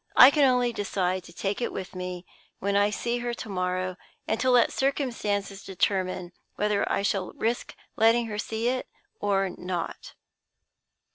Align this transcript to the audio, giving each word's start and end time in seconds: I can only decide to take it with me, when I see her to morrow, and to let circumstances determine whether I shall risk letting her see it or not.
I 0.15 0.31
can 0.31 0.43
only 0.45 0.73
decide 0.73 1.23
to 1.25 1.31
take 1.31 1.61
it 1.61 1.71
with 1.71 1.93
me, 1.93 2.25
when 2.57 2.75
I 2.75 2.89
see 2.89 3.19
her 3.19 3.35
to 3.35 3.49
morrow, 3.49 3.97
and 4.27 4.39
to 4.39 4.49
let 4.49 4.73
circumstances 4.73 5.63
determine 5.63 6.31
whether 6.55 6.91
I 6.91 7.03
shall 7.03 7.33
risk 7.33 7.75
letting 7.95 8.25
her 8.25 8.39
see 8.39 8.67
it 8.67 8.87
or 9.19 9.47
not. 9.51 10.15